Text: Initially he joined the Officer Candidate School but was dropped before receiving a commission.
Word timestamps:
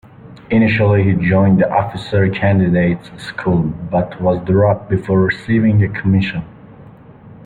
Initially 0.49 1.03
he 1.03 1.29
joined 1.29 1.59
the 1.61 1.69
Officer 1.71 2.27
Candidate 2.27 2.97
School 3.21 3.61
but 3.61 4.19
was 4.19 4.43
dropped 4.47 4.89
before 4.89 5.21
receiving 5.21 5.83
a 5.83 5.89
commission. 5.89 6.43